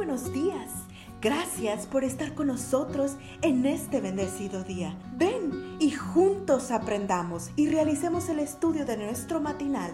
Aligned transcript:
buenos 0.00 0.32
días. 0.32 0.86
Gracias 1.20 1.86
por 1.86 2.04
estar 2.04 2.34
con 2.34 2.46
nosotros 2.46 3.18
en 3.42 3.66
este 3.66 4.00
bendecido 4.00 4.64
día. 4.64 4.98
Ven 5.18 5.76
y 5.78 5.90
juntos 5.90 6.70
aprendamos 6.70 7.50
y 7.54 7.68
realicemos 7.68 8.30
el 8.30 8.38
estudio 8.38 8.86
de 8.86 8.96
nuestro 8.96 9.42
matinal 9.42 9.90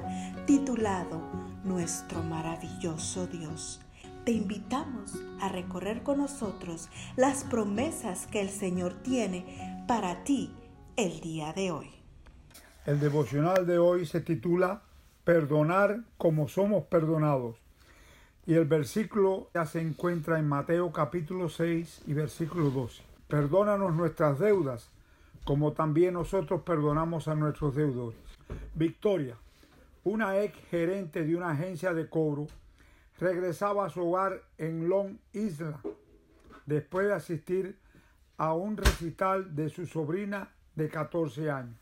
titulado 0.46 1.20
Nuestro 1.64 2.22
maravilloso 2.22 3.26
Dios. 3.26 3.80
Te 4.24 4.30
invitamos 4.30 5.20
a 5.40 5.48
recorrer 5.48 6.04
con 6.04 6.18
nosotros 6.18 6.88
las 7.16 7.42
promesas 7.42 8.28
que 8.28 8.40
el 8.40 8.50
Señor 8.50 8.94
tiene 9.02 9.84
para 9.88 10.22
ti 10.22 10.54
el 10.94 11.18
día 11.18 11.52
de 11.52 11.72
hoy. 11.72 11.90
El 12.84 13.00
devocional 13.00 13.66
de 13.66 13.80
hoy 13.80 14.06
se 14.06 14.20
titula 14.20 14.82
Perdonar 15.24 16.04
como 16.16 16.46
somos 16.46 16.84
perdonados. 16.84 17.65
Y 18.48 18.54
el 18.54 18.64
versículo 18.64 19.50
ya 19.52 19.66
se 19.66 19.80
encuentra 19.80 20.38
en 20.38 20.46
Mateo 20.46 20.92
capítulo 20.92 21.48
6 21.48 22.02
y 22.06 22.12
versículo 22.12 22.70
12. 22.70 23.02
Perdónanos 23.26 23.92
nuestras 23.92 24.38
deudas, 24.38 24.88
como 25.42 25.72
también 25.72 26.14
nosotros 26.14 26.62
perdonamos 26.62 27.26
a 27.26 27.34
nuestros 27.34 27.74
deudores. 27.74 28.20
Victoria, 28.72 29.36
una 30.04 30.38
ex 30.38 30.56
gerente 30.70 31.24
de 31.24 31.34
una 31.34 31.50
agencia 31.50 31.92
de 31.92 32.08
cobro, 32.08 32.46
regresaba 33.18 33.86
a 33.86 33.90
su 33.90 34.08
hogar 34.08 34.40
en 34.58 34.88
Long 34.88 35.16
Island 35.32 35.78
después 36.66 37.08
de 37.08 37.14
asistir 37.14 37.76
a 38.36 38.54
un 38.54 38.76
recital 38.76 39.56
de 39.56 39.70
su 39.70 39.86
sobrina 39.86 40.52
de 40.76 40.88
14 40.88 41.50
años. 41.50 41.80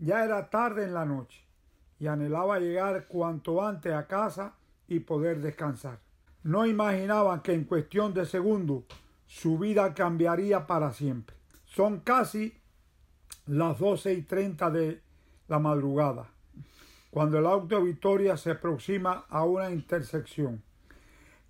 Ya 0.00 0.24
era 0.24 0.50
tarde 0.50 0.82
en 0.82 0.94
la 0.94 1.04
noche 1.04 1.40
y 2.00 2.08
anhelaba 2.08 2.58
llegar 2.58 3.06
cuanto 3.06 3.64
antes 3.64 3.92
a 3.92 4.08
casa 4.08 4.57
y 4.88 5.00
poder 5.00 5.40
descansar. 5.40 6.00
No 6.42 6.66
imaginaban 6.66 7.42
que 7.42 7.52
en 7.52 7.64
cuestión 7.64 8.14
de 8.14 8.26
segundos 8.26 8.84
su 9.26 9.58
vida 9.58 9.94
cambiaría 9.94 10.66
para 10.66 10.92
siempre. 10.92 11.36
Son 11.66 12.00
casi 12.00 12.54
las 13.46 13.78
doce 13.78 14.14
y 14.14 14.22
treinta 14.22 14.70
de 14.70 15.02
la 15.48 15.58
madrugada, 15.58 16.30
cuando 17.10 17.38
el 17.38 17.46
auto 17.46 17.76
de 17.76 17.84
Victoria 17.84 18.36
se 18.36 18.52
aproxima 18.52 19.26
a 19.28 19.44
una 19.44 19.70
intersección. 19.70 20.62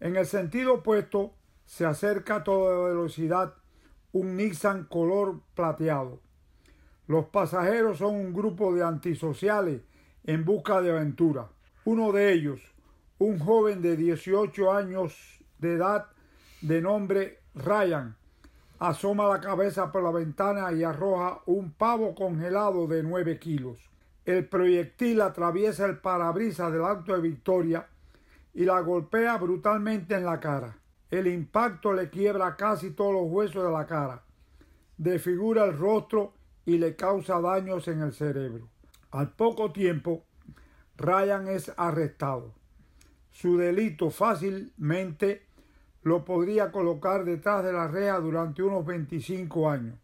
En 0.01 0.17
el 0.17 0.27
sentido 0.27 0.75
opuesto 0.75 1.35
se 1.65 1.85
acerca 1.85 2.37
a 2.37 2.45
toda 2.45 2.89
velocidad 2.89 3.55
un 4.13 4.37
Nissan 4.37 4.85
color 4.85 5.41
plateado. 5.55 6.21
Los 7.07 7.27
pasajeros 7.27 7.99
son 7.99 8.15
un 8.15 8.33
grupo 8.33 8.75
de 8.75 8.85
antisociales 8.85 9.83
en 10.25 10.45
busca 10.45 10.81
de 10.81 10.91
aventura. 10.91 11.49
Uno 11.85 12.13
de 12.13 12.33
ellos, 12.33 12.61
un 13.19 13.41
joven 13.41 13.83
de 13.83 13.97
18 13.97 14.73
años 14.73 15.41
de 15.59 15.75
edad 15.75 16.07
de 16.61 16.81
nombre 16.81 17.41
Ryan 17.55 18.17
asoma 18.79 19.27
la 19.27 19.41
cabeza 19.41 19.91
por 19.91 20.05
la 20.05 20.13
ventana 20.13 20.71
y 20.73 20.85
arroja 20.85 21.41
un 21.47 21.73
pavo 21.73 22.15
congelado 22.15 22.87
de 22.87 23.03
9 23.03 23.41
kilos. 23.41 23.91
El 24.25 24.47
proyectil 24.47 25.21
atraviesa 25.21 25.87
el 25.87 25.99
parabrisas 25.99 26.73
del 26.73 26.85
auto 26.85 27.13
de 27.13 27.21
Victoria 27.21 27.89
y 28.55 28.65
la 28.65 28.81
golpea 28.81 29.37
brutalmente 29.37 30.15
en 30.15 30.25
la 30.25 30.39
cara. 30.39 30.79
El 31.11 31.27
impacto 31.27 31.93
le 31.93 32.11
quiebra 32.11 32.55
casi 32.55 32.91
todos 32.91 33.15
los 33.15 33.25
huesos 33.25 33.65
de 33.65 33.73
la 33.73 33.87
cara, 33.87 34.23
desfigura 34.97 35.65
el 35.65 35.77
rostro 35.77 36.35
y 36.65 36.79
le 36.79 36.95
causa 36.95 37.41
daños 37.41 37.89
en 37.89 38.03
el 38.03 38.13
cerebro. 38.13 38.69
Al 39.11 39.33
poco 39.33 39.73
tiempo, 39.73 40.23
Ryan 40.97 41.49
es 41.49 41.73
arrestado 41.77 42.58
su 43.41 43.57
delito 43.57 44.11
fácilmente 44.11 45.43
lo 46.03 46.25
podría 46.25 46.73
colocar 46.73 47.25
detrás 47.25 47.63
de 47.63 47.73
la 47.73 47.87
reja 47.87 48.19
durante 48.19 48.65
unos 48.65 48.85
25 48.85 49.71
años. 49.71 49.95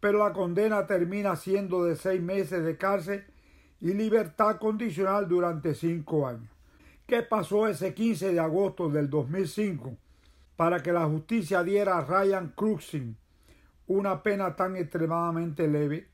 Pero 0.00 0.18
la 0.18 0.32
condena 0.32 0.84
termina 0.84 1.36
siendo 1.36 1.84
de 1.84 1.94
seis 1.94 2.20
meses 2.20 2.64
de 2.64 2.76
cárcel 2.76 3.24
y 3.80 3.92
libertad 3.92 4.56
condicional 4.58 5.28
durante 5.28 5.76
cinco 5.76 6.26
años. 6.26 6.50
¿Qué 7.06 7.22
pasó 7.22 7.68
ese 7.68 7.94
15 7.94 8.32
de 8.32 8.40
agosto 8.40 8.88
del 8.88 9.08
2005 9.08 9.96
para 10.56 10.82
que 10.82 10.90
la 10.90 11.06
justicia 11.06 11.62
diera 11.62 11.98
a 11.98 12.04
Ryan 12.04 12.52
Cruxin 12.56 13.16
una 13.86 14.24
pena 14.24 14.56
tan 14.56 14.74
extremadamente 14.74 15.68
leve? 15.68 16.08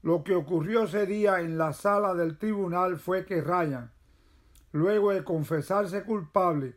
Lo 0.00 0.22
que 0.22 0.36
ocurrió 0.36 0.84
ese 0.84 1.06
día 1.06 1.40
en 1.40 1.58
la 1.58 1.72
sala 1.72 2.14
del 2.14 2.38
tribunal 2.38 2.98
fue 2.98 3.26
que 3.26 3.40
Ryan, 3.40 3.90
luego 4.74 5.12
de 5.12 5.22
confesarse 5.22 6.02
culpable 6.02 6.74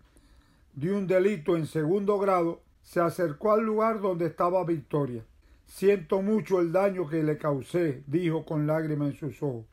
de 0.74 0.94
un 0.94 1.08
delito 1.08 1.58
en 1.58 1.66
segundo 1.66 2.20
grado, 2.20 2.62
se 2.84 3.00
acercó 3.00 3.54
al 3.54 3.66
lugar 3.66 4.00
donde 4.02 4.28
estaba 4.28 4.64
Victoria. 4.64 5.26
Siento 5.66 6.22
mucho 6.22 6.62
el 6.62 6.72
daño 6.72 7.10
que 7.10 7.24
le 7.24 7.40
causé, 7.40 8.04
dijo 8.06 8.46
con 8.46 8.68
lágrimas 8.68 9.10
en 9.10 9.16
sus 9.16 9.42
ojos. 9.42 9.66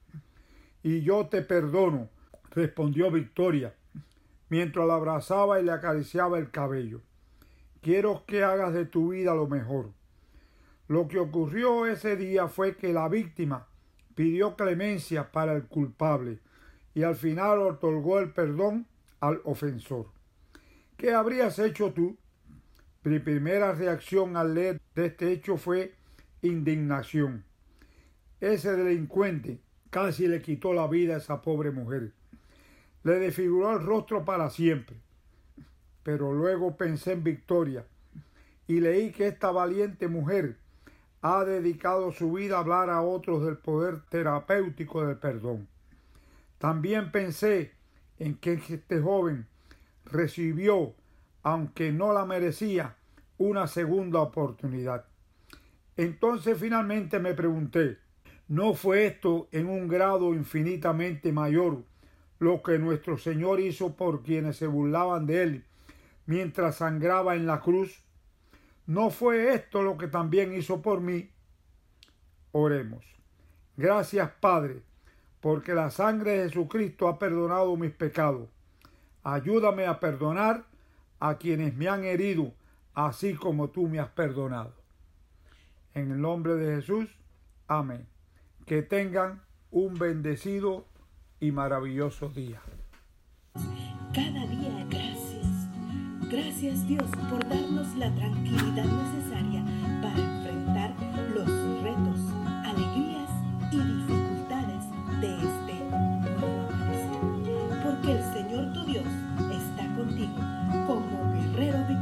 Y 0.82 1.02
yo 1.02 1.26
te 1.26 1.42
perdono, 1.42 2.08
respondió 2.50 3.10
Victoria, 3.10 3.74
mientras 4.48 4.86
la 4.86 4.94
abrazaba 4.94 5.60
y 5.60 5.64
le 5.64 5.72
acariciaba 5.72 6.38
el 6.38 6.50
cabello. 6.50 7.02
Quiero 7.82 8.24
que 8.26 8.42
hagas 8.42 8.72
de 8.72 8.86
tu 8.86 9.10
vida 9.10 9.34
lo 9.34 9.46
mejor. 9.48 9.90
Lo 10.88 11.08
que 11.08 11.18
ocurrió 11.18 11.84
ese 11.84 12.16
día 12.16 12.48
fue 12.48 12.74
que 12.74 12.94
la 12.94 13.06
víctima 13.10 13.66
pidió 14.14 14.56
clemencia 14.56 15.30
para 15.30 15.52
el 15.52 15.64
culpable 15.64 16.38
y 16.94 17.02
al 17.02 17.16
final 17.16 17.60
otorgó 17.60 18.20
el 18.20 18.30
perdón 18.30 18.86
al 19.20 19.40
ofensor. 19.44 20.06
¿Qué 20.96 21.12
habrías 21.12 21.58
hecho 21.58 21.92
tú? 21.92 22.16
Mi 23.02 23.18
primera 23.18 23.72
reacción 23.72 24.36
al 24.36 24.54
leer 24.54 24.80
de 24.94 25.06
este 25.06 25.32
hecho 25.32 25.56
fue 25.56 25.94
indignación. 26.42 27.44
Ese 28.40 28.72
delincuente 28.76 29.60
casi 29.90 30.28
le 30.28 30.40
quitó 30.40 30.72
la 30.72 30.86
vida 30.86 31.14
a 31.14 31.18
esa 31.18 31.42
pobre 31.42 31.70
mujer. 31.70 32.12
Le 33.02 33.18
desfiguró 33.18 33.72
el 33.72 33.84
rostro 33.84 34.24
para 34.24 34.48
siempre. 34.50 34.96
Pero 36.02 36.32
luego 36.32 36.76
pensé 36.76 37.12
en 37.12 37.24
Victoria 37.24 37.86
y 38.66 38.80
leí 38.80 39.10
que 39.12 39.26
esta 39.26 39.50
valiente 39.50 40.08
mujer 40.08 40.56
ha 41.22 41.44
dedicado 41.44 42.12
su 42.12 42.32
vida 42.32 42.56
a 42.56 42.60
hablar 42.60 42.90
a 42.90 43.02
otros 43.02 43.44
del 43.44 43.56
poder 43.56 44.02
terapéutico 44.08 45.06
del 45.06 45.16
perdón. 45.16 45.68
También 46.58 47.10
pensé 47.10 47.72
en 48.18 48.36
que 48.36 48.54
este 48.54 49.00
joven 49.00 49.46
recibió, 50.04 50.94
aunque 51.42 51.92
no 51.92 52.12
la 52.12 52.24
merecía, 52.24 52.96
una 53.38 53.66
segunda 53.66 54.20
oportunidad. 54.20 55.06
Entonces 55.96 56.58
finalmente 56.58 57.18
me 57.18 57.34
pregunté, 57.34 57.98
¿no 58.48 58.74
fue 58.74 59.06
esto 59.06 59.48
en 59.52 59.68
un 59.68 59.88
grado 59.88 60.34
infinitamente 60.34 61.32
mayor 61.32 61.84
lo 62.38 62.62
que 62.62 62.78
nuestro 62.78 63.16
Señor 63.16 63.60
hizo 63.60 63.96
por 63.96 64.22
quienes 64.22 64.56
se 64.56 64.66
burlaban 64.66 65.26
de 65.26 65.42
él 65.42 65.64
mientras 66.26 66.76
sangraba 66.76 67.36
en 67.36 67.46
la 67.46 67.60
cruz? 67.60 68.04
¿No 68.86 69.10
fue 69.10 69.54
esto 69.54 69.82
lo 69.82 69.96
que 69.96 70.08
también 70.08 70.52
hizo 70.52 70.82
por 70.82 71.00
mí? 71.00 71.30
Oremos. 72.52 73.04
Gracias, 73.76 74.30
Padre 74.40 74.82
porque 75.44 75.74
la 75.74 75.90
sangre 75.90 76.38
de 76.38 76.48
Jesucristo 76.48 77.06
ha 77.06 77.18
perdonado 77.18 77.76
mis 77.76 77.90
pecados. 77.90 78.48
Ayúdame 79.22 79.84
a 79.84 80.00
perdonar 80.00 80.64
a 81.20 81.36
quienes 81.36 81.76
me 81.76 81.86
han 81.86 82.02
herido, 82.04 82.54
así 82.94 83.34
como 83.34 83.68
tú 83.68 83.86
me 83.86 84.00
has 84.00 84.08
perdonado. 84.08 84.72
En 85.92 86.12
el 86.12 86.22
nombre 86.22 86.54
de 86.54 86.76
Jesús, 86.76 87.10
amén. 87.68 88.06
Que 88.64 88.80
tengan 88.80 89.42
un 89.70 89.98
bendecido 89.98 90.86
y 91.40 91.52
maravilloso 91.52 92.30
día. 92.30 92.62
Cada 94.14 94.46
día 94.46 94.86
gracias. 94.88 95.68
Gracias 96.30 96.88
Dios 96.88 97.10
por 97.28 97.46
darnos 97.46 97.94
la 97.96 98.10
tranquilidad 98.14 98.86
necesaria 98.86 99.62
para 100.00 100.43